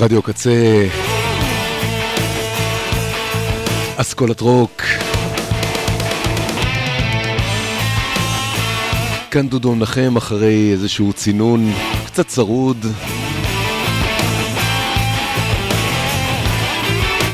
רדיו 0.00 0.22
קצה, 0.22 0.86
אסכולת 3.96 4.40
רוק. 4.40 4.82
כאן 9.30 9.48
דודו 9.48 9.74
מנחם 9.74 10.16
אחרי 10.16 10.72
איזשהו 10.72 11.12
צינון 11.12 11.72
קצת 12.06 12.26
צרוד. 12.26 12.86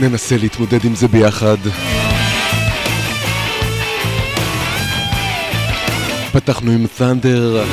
ננסה 0.01 0.37
להתמודד 0.37 0.85
עם 0.85 0.95
זה 0.95 1.09
ביחד. 1.09 1.59
פתחנו 6.33 6.71
עם 6.71 6.87
ת'נדר. 6.87 7.65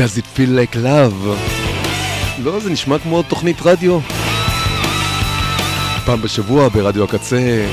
Does 0.00 0.16
it 0.16 0.24
feel 0.24 0.48
like 0.48 0.74
love? 0.76 1.28
לא, 2.42 2.60
זה 2.60 2.70
נשמע 2.70 2.98
כמו 2.98 3.22
תוכנית 3.22 3.56
רדיו. 3.62 3.98
פעם 6.04 6.22
בשבוע 6.22 6.68
ברדיו 6.68 7.04
הקצה. 7.04 7.66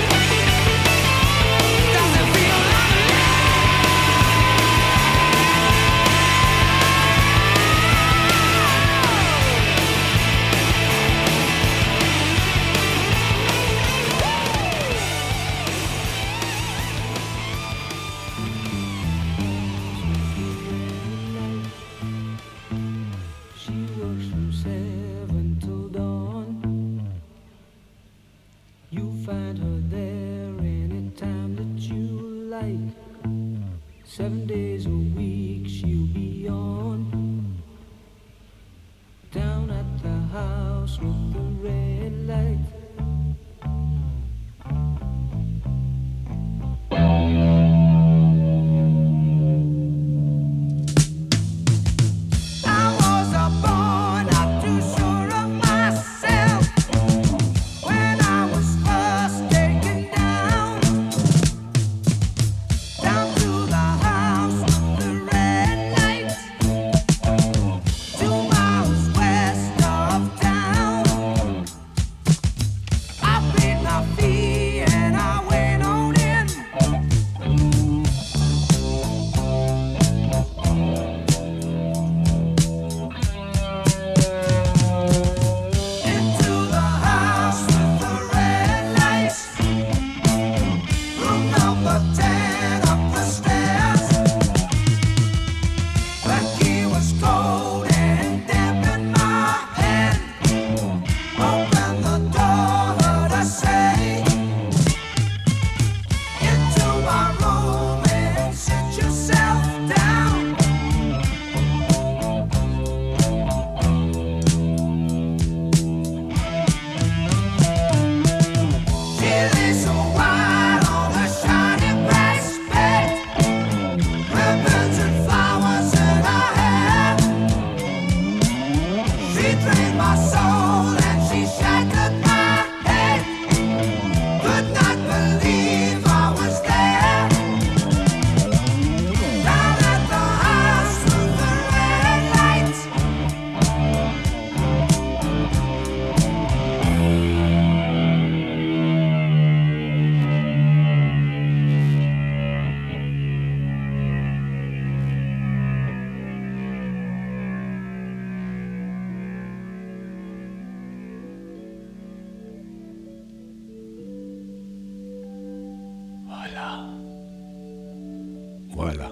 Voilà. 168.77 169.09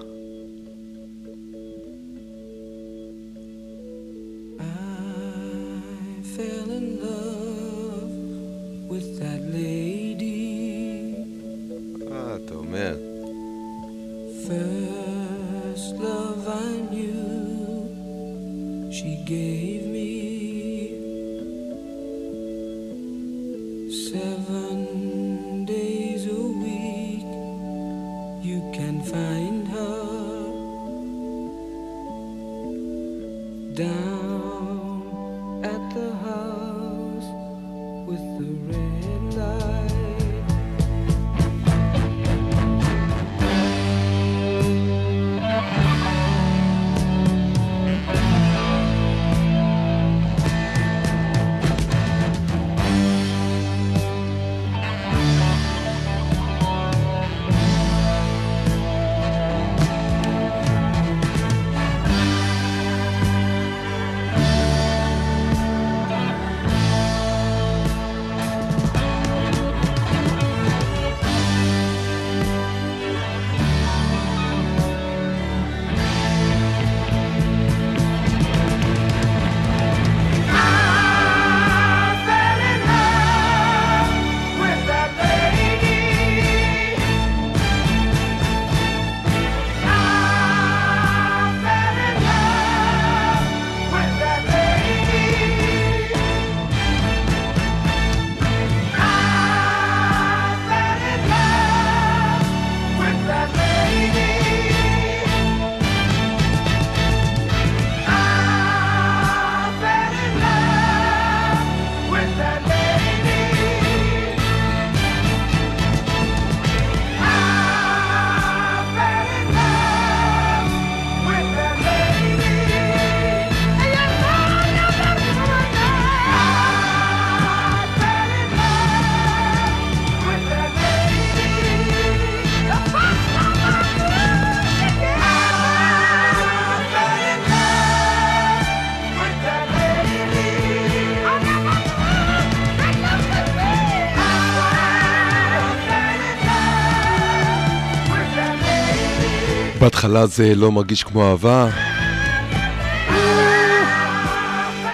בהתחלה 150.06 150.26
זה 150.26 150.54
לא 150.54 150.72
מרגיש 150.72 151.02
כמו 151.02 151.30
אהבה. 151.30 151.68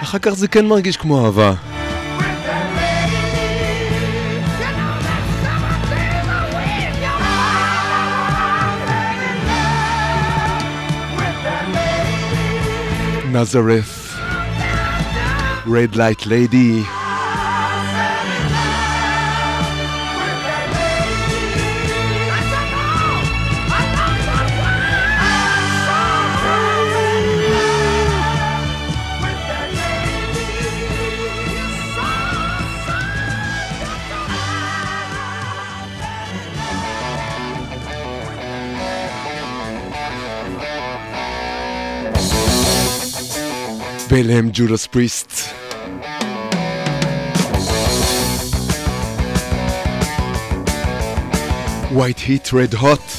אחר 0.01 0.19
כך 0.21 0.31
זה 0.31 0.47
כן 0.47 0.65
מרגיש 0.65 0.97
כמו 0.97 1.25
אהבה. 1.25 1.53
Nazareth, 13.33 13.95
Red 15.65 15.95
Light 15.95 16.25
Lady. 16.25 17.02
ואליהם 44.12 44.50
ג'ודס 44.52 44.86
פריסט. 44.86 45.32
White 51.90 52.20
Heat 52.28 52.52
Red 52.52 52.74
Hot 52.82 53.11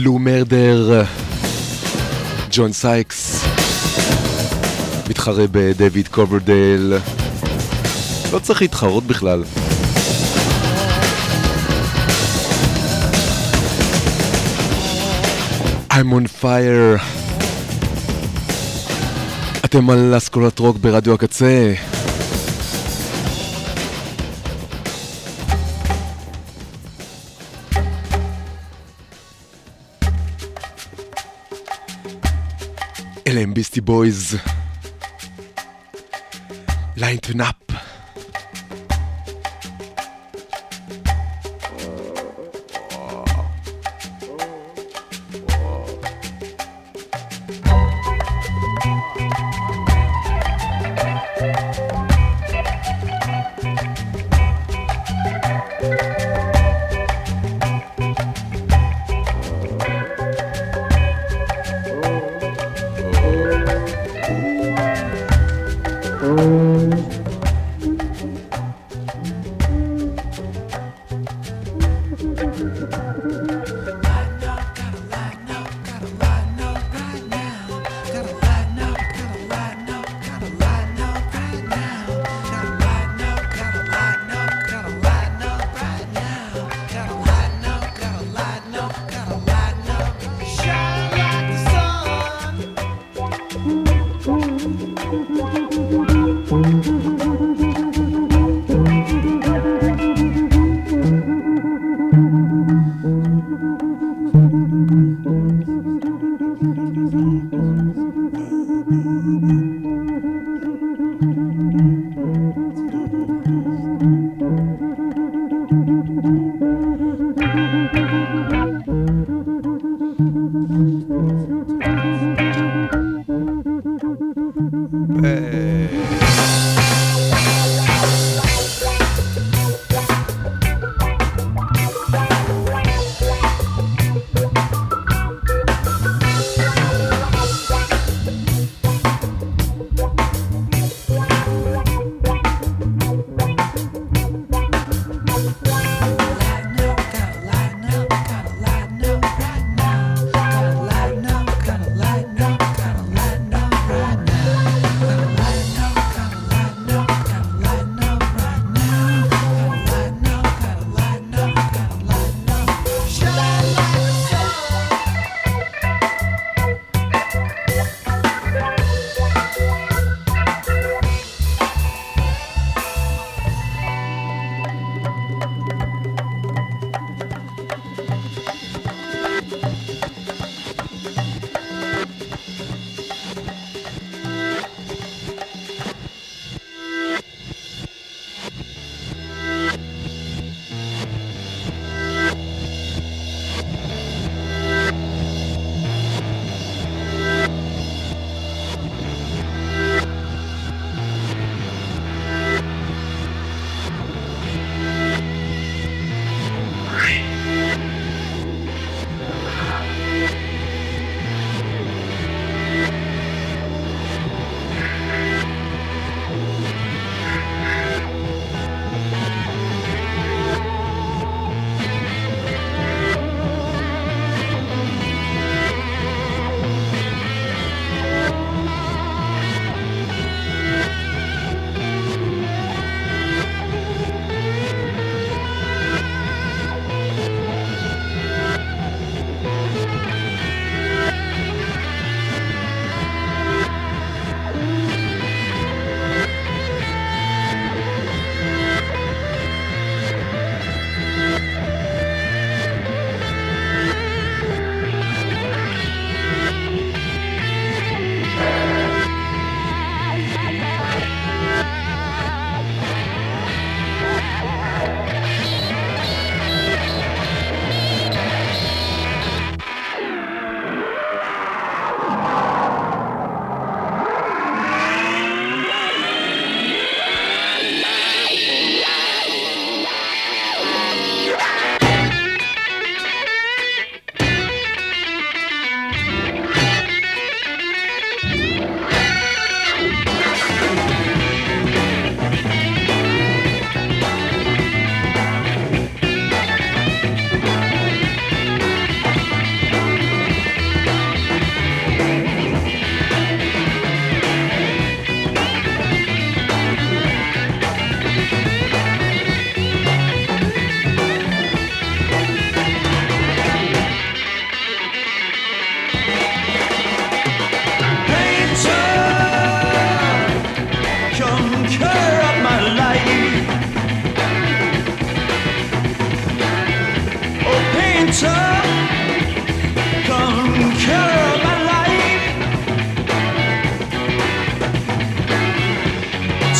Blue 0.00 0.18
Murder, 0.18 1.02
ג'ון 2.50 2.72
סייקס, 2.72 3.44
מתחרה 5.08 5.44
בדויד 5.52 6.08
קוברדייל, 6.08 6.94
לא 8.32 8.38
צריך 8.38 8.62
להתחרות 8.62 9.04
בכלל. 9.04 9.42
I'm 15.92 16.12
on 16.12 16.42
fire. 16.42 17.02
אתם 19.64 19.90
על 19.90 20.16
אסכולת 20.16 20.58
רוק 20.58 20.76
ברדיו 20.76 21.14
הקצה. 21.14 21.74
אלה 33.40 33.48
הם 33.48 33.54
ביסטי 33.54 33.80
בויז. 33.80 34.36
ליינטן 36.96 37.40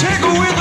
take 0.00 0.22
away 0.22 0.48
the 0.54 0.59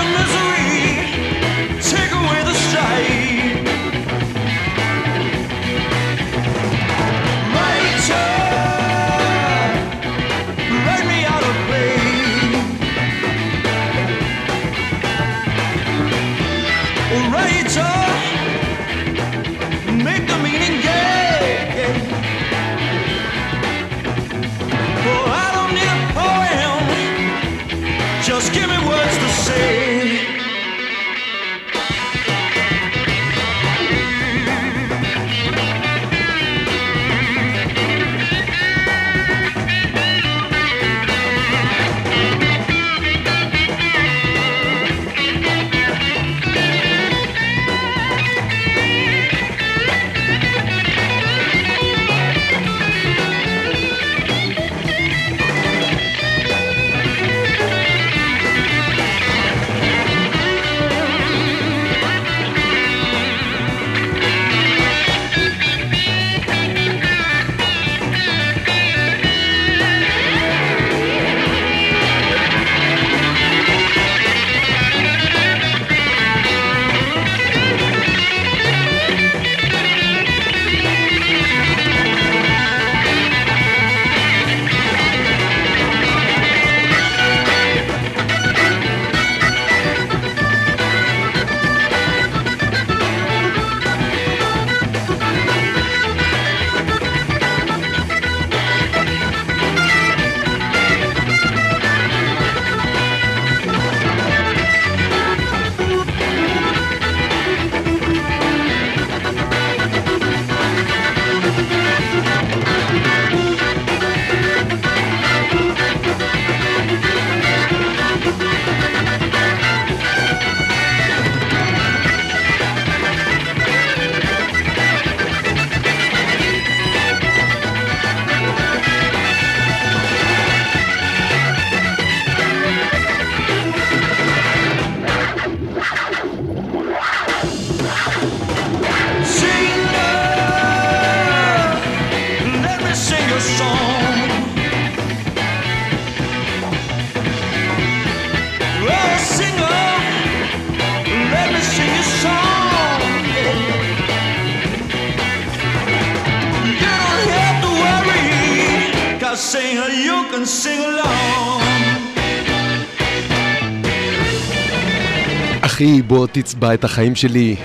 בוא 166.10 166.28
תצבע 166.32 166.74
את 166.74 166.84
החיים 166.84 167.16
שלי. 167.16 167.56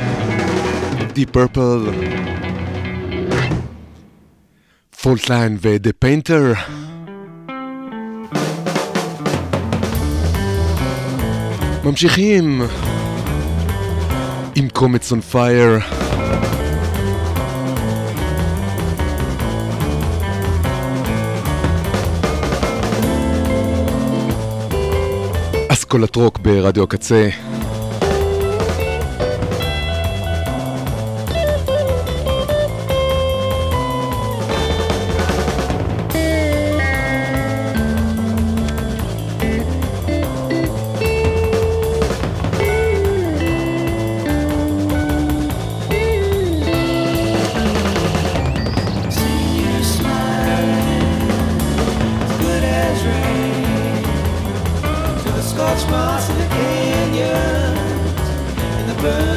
Deep 0.99 1.37
Purple. 1.37 1.91
Fault 5.03 5.34
Line 5.34 5.59
ו-The 5.61 6.05
Painter. 6.05 6.59
ממשיכים 11.85 12.63
עם 14.55 14.69
Comets 14.69 15.13
on 15.13 15.21
Fire. 15.21 15.79
אסכולת 25.69 26.17
רוק 26.17 26.39
ברדיו 26.39 26.83
הקצה. 26.83 27.54
burn. 59.05 59.34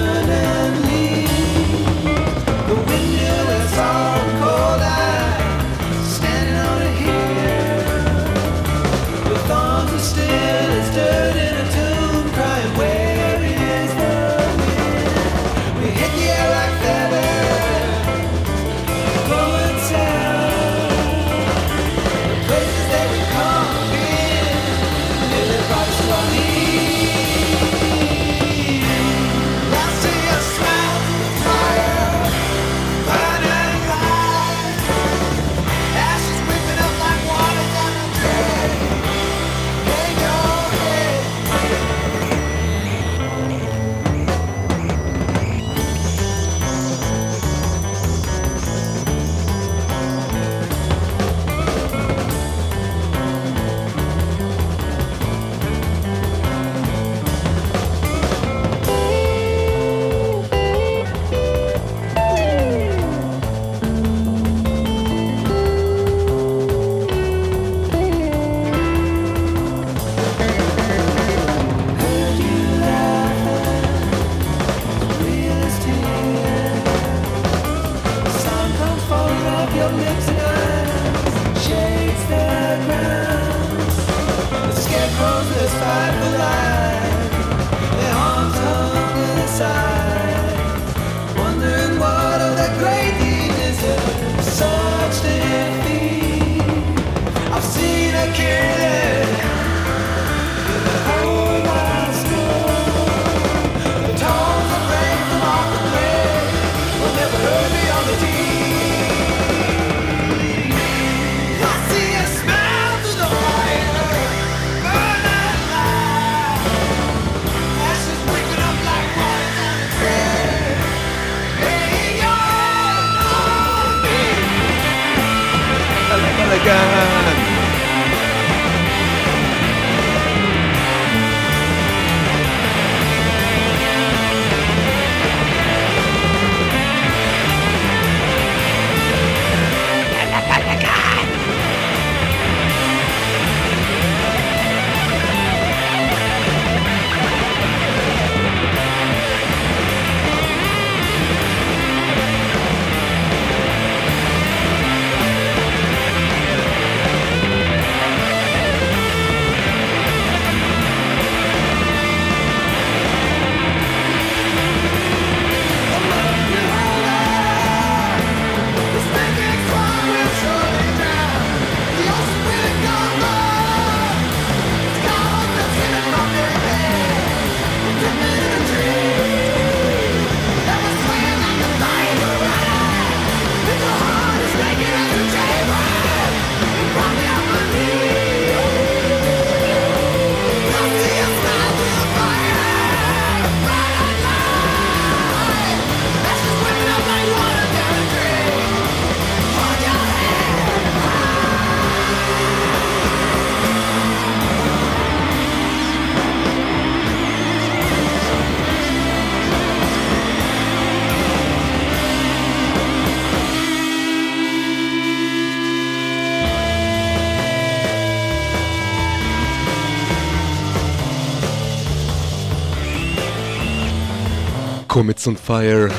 Comets 224.98 225.28
on 225.28 225.36
Fire, 225.36 225.90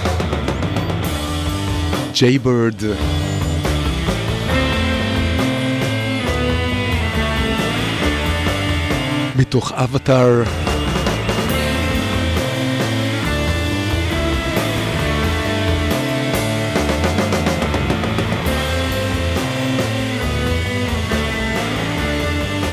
Jaybird. 2.12 2.84
מתוך 9.36 9.72
אבטאר. 9.72 10.42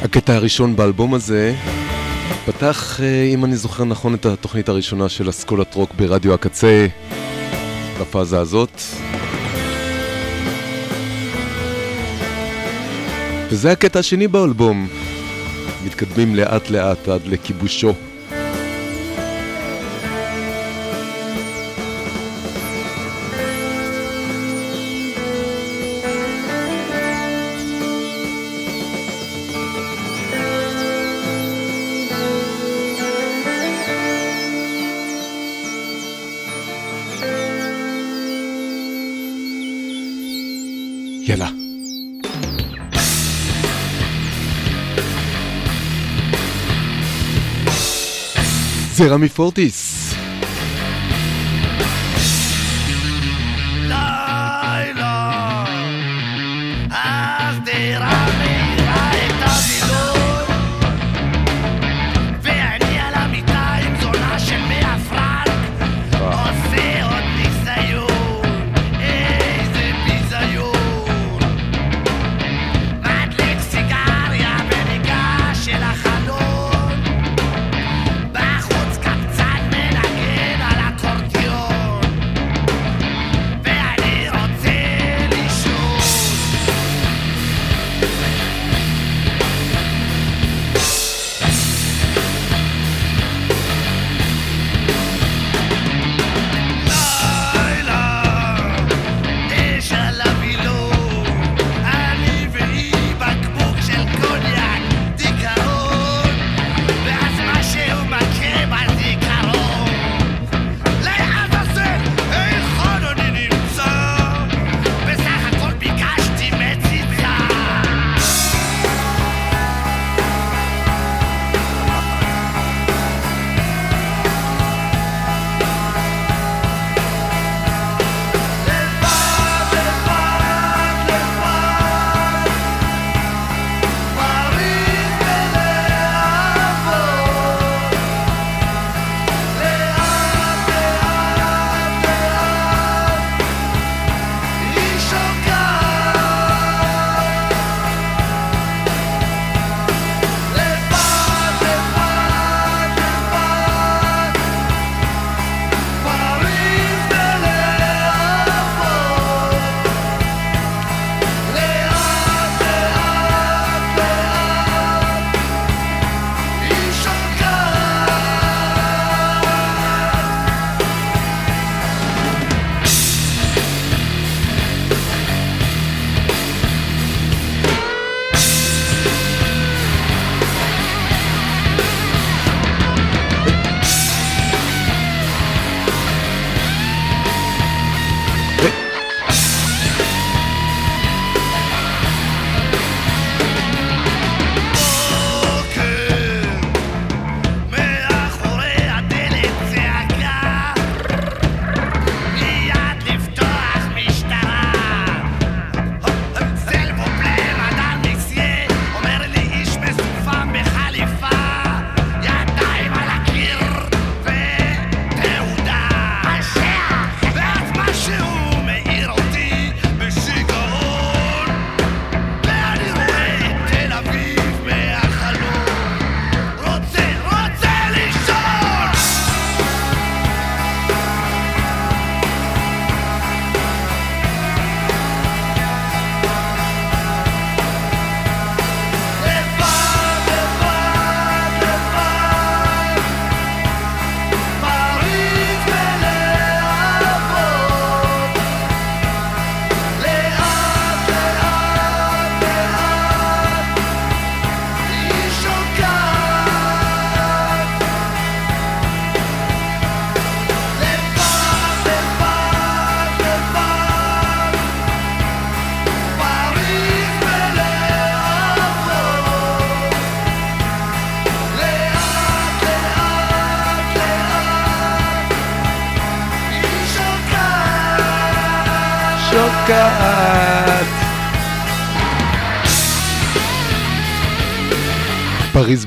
הקטע 0.04 0.34
הראשון 0.36 0.76
באלבום 0.76 1.14
הזה 1.14 1.56
פתח, 2.46 3.00
אה, 3.02 3.24
אם 3.24 3.46
אני 3.46 3.56
זוכר 3.56 3.84
נכון, 3.84 4.14
את 4.14 4.26
התוכנית 4.26 4.70
הראשונה 4.70 5.10
של 5.10 5.30
אסכולת 5.30 5.76
רוק 5.76 5.94
ברדיו 5.94 6.34
הקצה, 6.34 6.88
בפאזה 8.02 8.40
הזאת. 8.40 8.82
וזה 13.52 13.72
הקטע 13.72 14.00
השני 14.00 14.28
באלבום. 14.28 14.88
מתקדמים 15.86 16.36
לאט 16.36 16.70
לאט 16.70 17.08
עד 17.08 17.28
לכיבושו. 17.28 17.94
זה 48.96 49.08
רמי 49.08 49.30
פורטיס. 49.30 50.05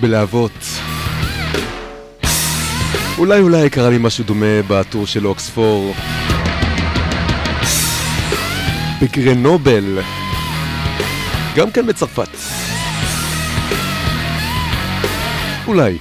בלהבות. 0.00 0.64
אולי 3.18 3.40
אולי 3.40 3.70
קרה 3.70 3.90
לי 3.90 3.96
משהו 4.00 4.24
דומה 4.24 4.62
בטור 4.68 5.06
של 5.06 5.26
אוקספור. 5.26 5.94
בגרנובל. 9.02 9.98
גם 11.56 11.70
כן 11.70 11.86
בצרפת. 11.86 12.28
אולי. 15.66 15.98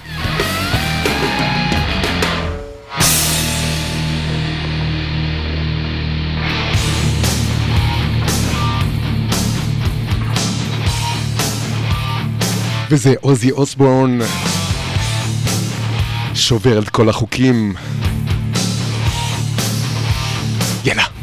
וזה 12.90 13.14
עוזי 13.22 13.52
אוסבורן 13.52 14.20
שובר 16.34 16.80
את 16.80 16.90
כל 16.90 17.10
החוקים. 17.10 17.74
יאללה. 20.86 21.17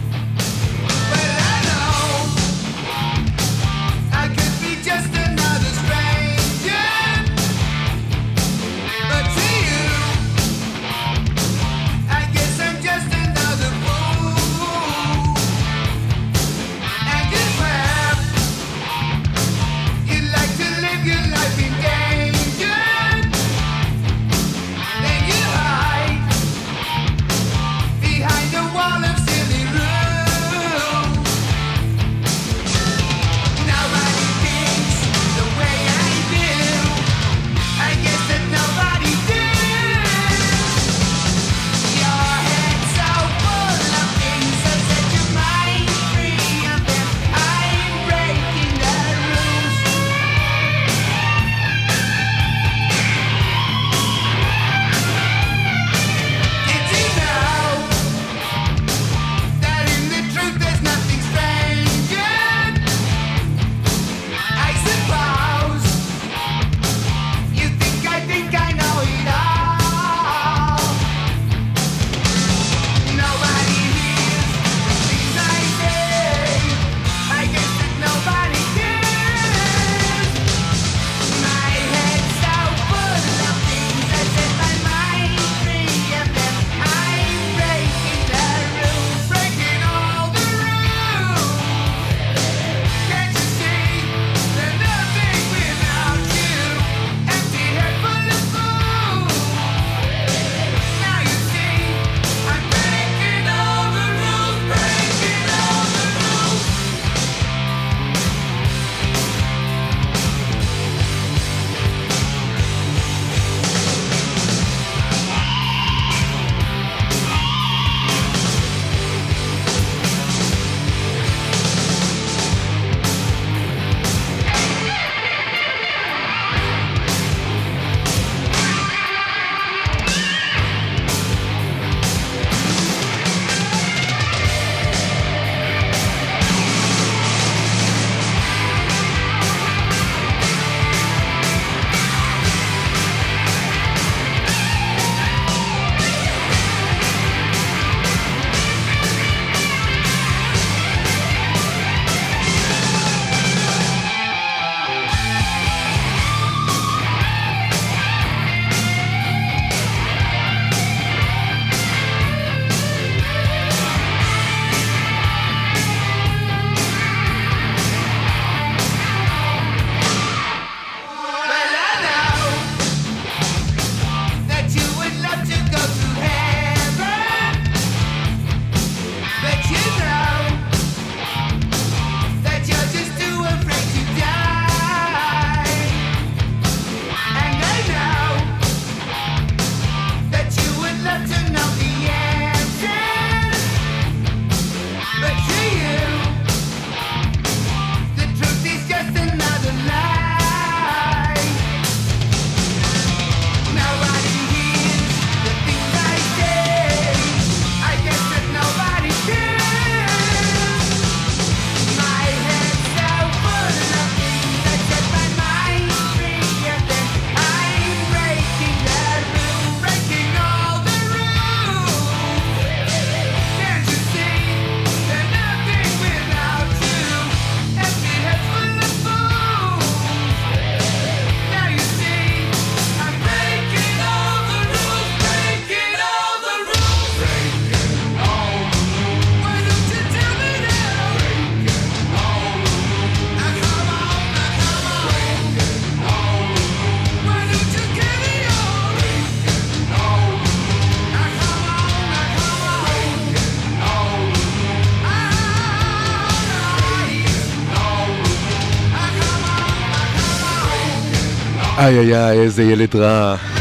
איי 261.85 261.99
איי 261.99 262.17
איי, 262.17 262.41
איזה 262.41 262.63
ילד 262.63 262.97
רע. 262.97 263.54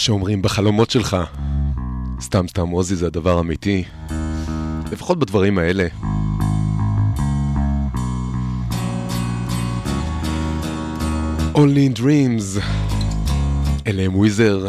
שאומרים 0.00 0.42
בחלומות 0.42 0.90
שלך. 0.90 1.16
סתם 2.20 2.48
סתם, 2.48 2.68
עוזי 2.68 2.96
זה 2.96 3.06
הדבר 3.06 3.40
אמיתי. 3.40 3.84
לפחות 4.92 5.18
בדברים 5.18 5.58
האלה. 5.58 5.86
Only 11.54 11.94
in 11.94 11.98
Dreams, 11.98 12.60
אלה 13.86 14.02
הם 14.02 14.14
וויזר. 14.14 14.68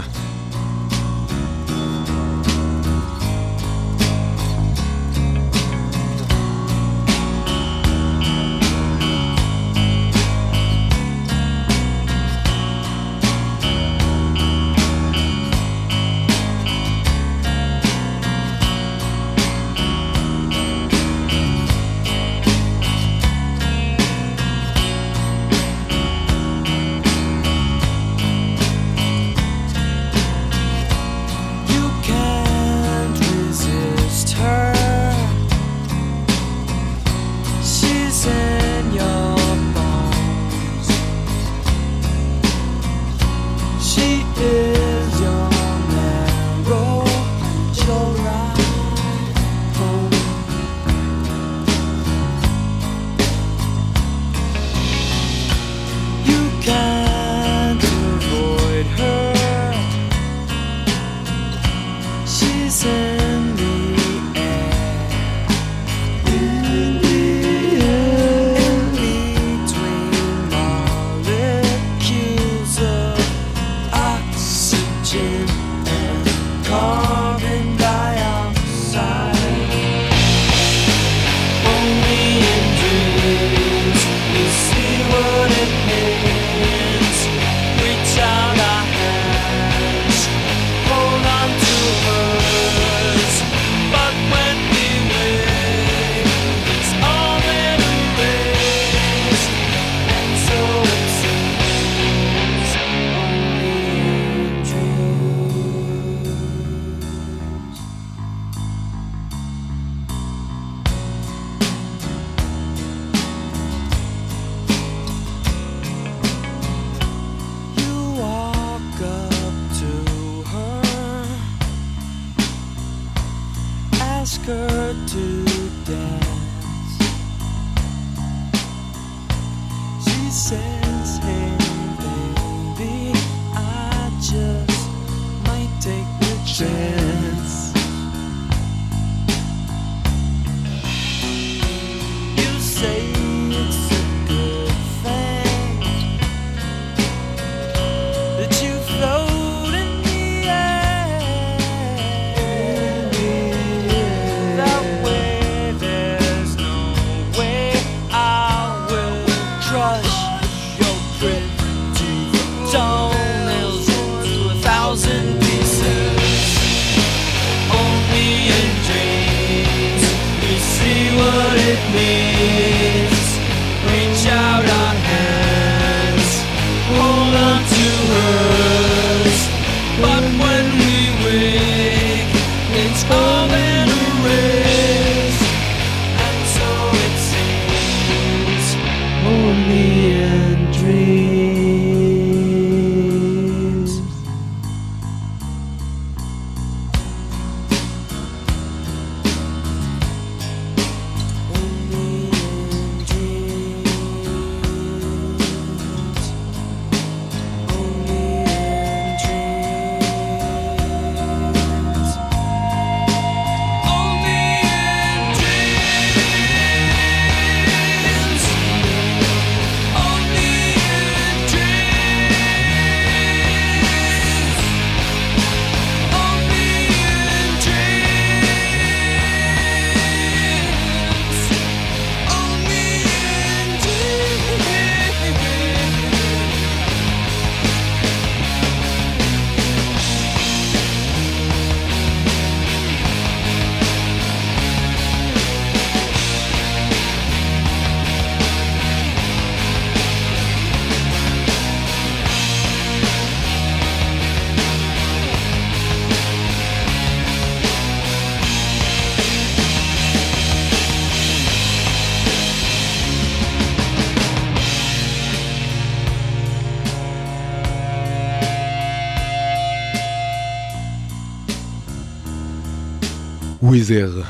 וויזר. 273.72 274.22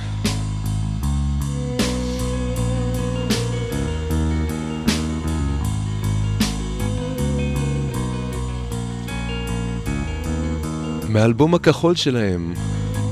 מהאלבום 11.10 11.56
הכחול 11.56 11.96
שלהם, 11.96 12.54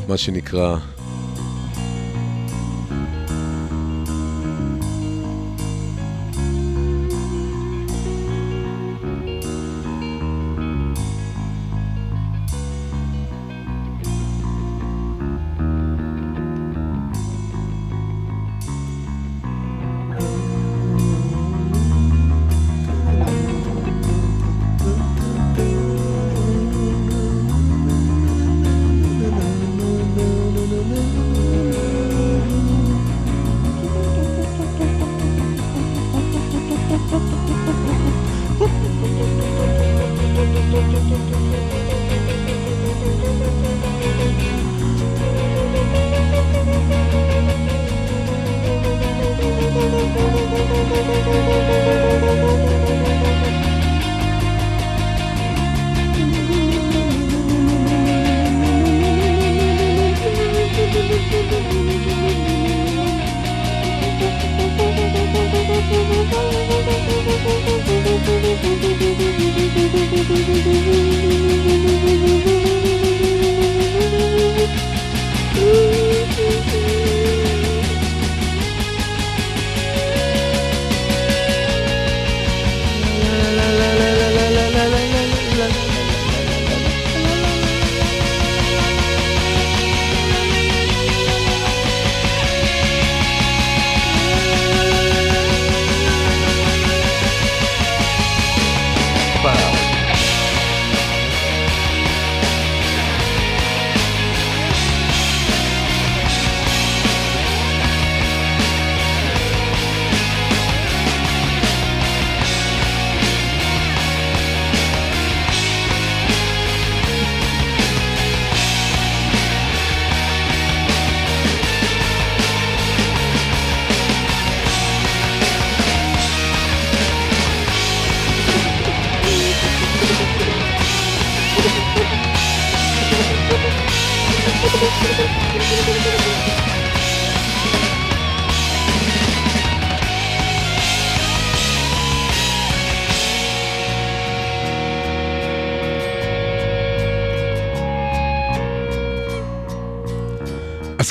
מה 0.08 0.18
שנקרא. 0.18 0.99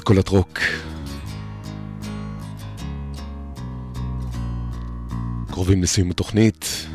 אסכולת 0.09 0.29
רוק. 0.29 0.59
קרובים 5.51 5.83
לסיום 5.83 6.11
התוכנית. 6.11 6.87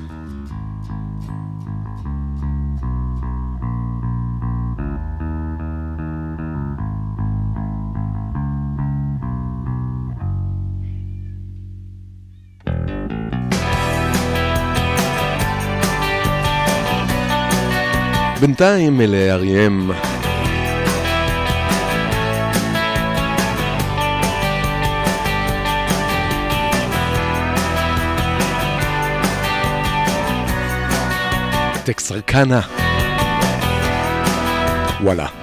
בינתיים 18.41 19.01
אלה 19.01 19.33
אריאם. 19.33 19.91
טקסרקנה. 32.03 32.61
וואלה. 35.03 35.42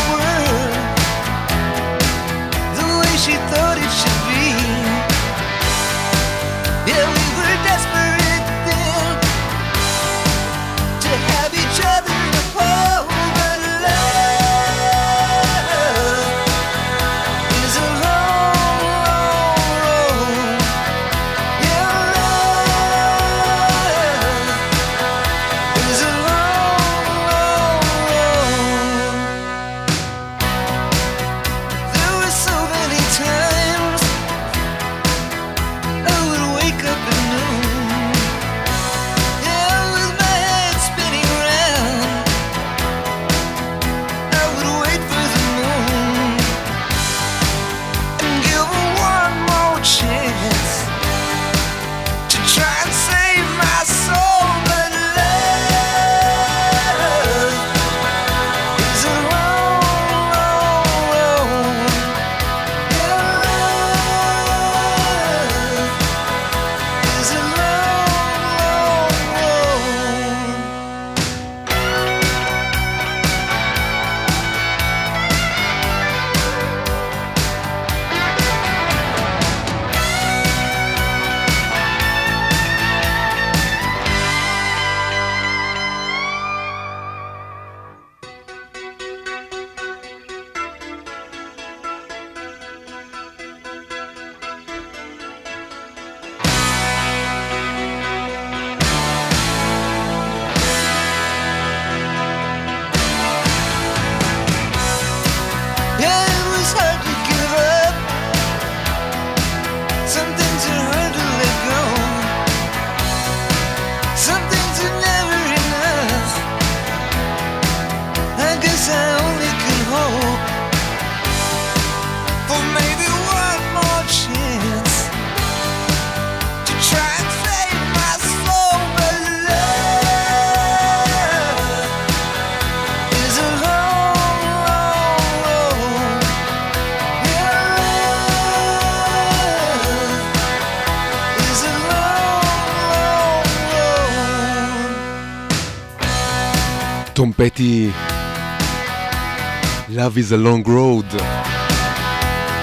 Love 150.11 150.17
is 150.17 150.31
a 150.31 150.37
long 150.37 150.67
road. 150.67 151.23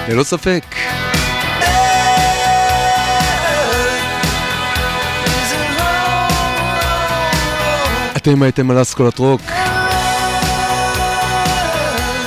ללא 0.09 0.23
ספק. 0.23 0.63
אתם 8.17 8.43
הייתם 8.43 8.71
על 8.71 8.81
אסכולת 8.81 9.19
רוק. 9.19 9.41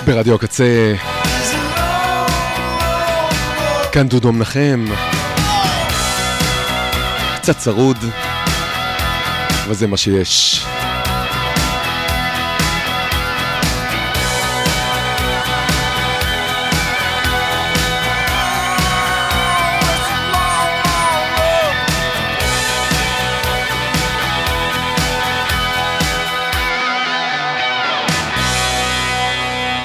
ברדיו 0.05 0.35
הקצה. 0.35 0.95
כאן 3.93 4.09
דודו 4.09 4.33
מנחם. 4.33 4.85
קצת 7.37 7.59
צרוד. 7.59 7.99
אבל 9.67 9.75
זה 9.75 9.87
מה 9.87 9.97
שיש 9.97 10.67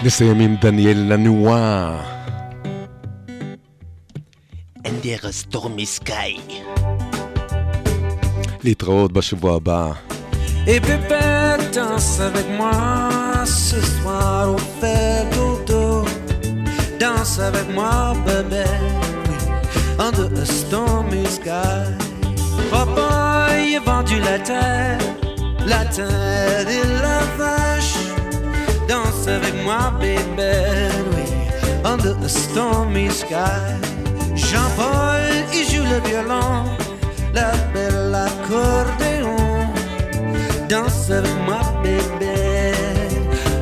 נסיים 0.06 0.40
עם 0.40 0.56
דניאל 0.60 0.98
לנואה. 0.98 2.00
Under 4.86 5.24
a 5.24 5.54
stormy 5.54 6.00
sky. 6.00 6.52
להתראות 8.64 9.12
בשבוע 9.12 9.56
הבא. 9.56 9.92
Et 10.66 10.78
bébé, 10.78 11.18
danse 11.74 12.20
avec 12.20 12.46
moi 12.60 13.44
ce 13.44 13.80
soir 13.80 14.54
au 14.54 14.58
fait 14.80 15.26
dodo. 15.34 16.04
Danse 17.00 17.40
avec 17.40 17.68
moi, 17.74 18.14
bébé, 18.26 18.64
oui, 19.26 19.38
under 20.06 20.28
a 20.42 20.46
stormy 20.46 21.24
sky. 21.26 21.82
Papa, 22.70 23.48
il 23.58 23.76
a 23.76 23.80
vendu 23.80 24.20
la 24.20 24.38
terre, 24.38 25.00
la 25.66 25.84
terre 25.96 26.68
et 26.78 26.85
moi, 29.67 29.91
baby, 29.99 30.53
oui, 31.11 31.27
under 31.83 32.15
a 32.23 32.29
stormy 32.29 33.09
sky. 33.09 33.75
Jean-Paul, 34.33 35.19
il 35.53 35.65
joue 35.69 35.83
le 35.83 35.99
violon, 36.07 36.63
la 37.33 37.51
belle 37.73 38.15
accordéon. 38.15 39.67
Danse 40.69 41.11
avec 41.11 41.37
moi, 41.45 41.63
baby, 41.83 42.71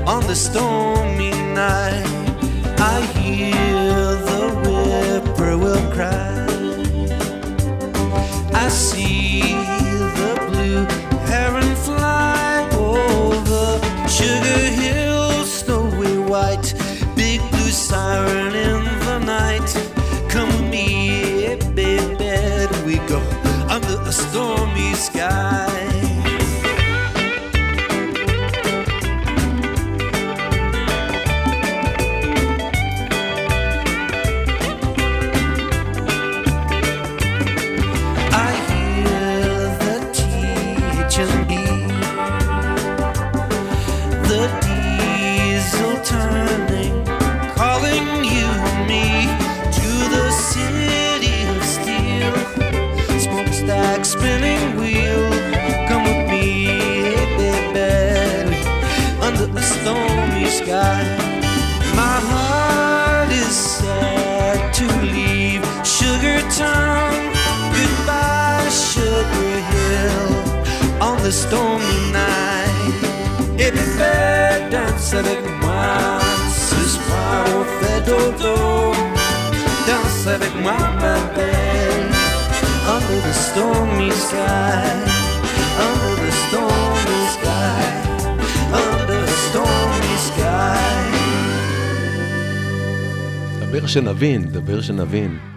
on 0.05 0.19
the 0.27 0.35
stormy 0.35 1.31
night. 1.55 2.05
I 2.77 3.01
hear 3.17 4.15
the 4.29 4.41
whippoorwill 4.61 5.81
cry. 5.95 6.35
I 8.53 8.69
see 8.69 9.41
the 10.19 10.33
blue 10.49 10.85
heron 11.25 11.75
fly 11.87 12.67
over 12.77 13.79
sugar 14.07 14.74
stormy 71.41 71.97
night. 72.19 72.99
Fais 73.97 74.69
danse 74.71 75.13
avec 75.13 75.41
moi 75.61 76.19
ce 76.67 76.79
soir 76.95 77.45
on 77.57 77.63
fait 77.77 78.01
dodo. 78.09 78.55
Danse 79.87 80.27
avec 80.35 80.53
moi, 80.63 80.77
ma 81.01 81.17
belle, 81.35 82.09
under 82.95 83.19
the 83.27 83.33
stormy 83.47 84.11
sky, 84.11 84.89
under 85.87 86.15
the 86.25 86.31
stormy 86.43 87.21
sky, 87.35 87.85
under 88.83 89.21
the 89.29 89.37
stormy 89.47 90.15
sky. 90.29 91.05
דבר 93.61 93.87
שנבין, 93.87 94.51
דבר 94.51 94.81
שנבין. 94.81 95.54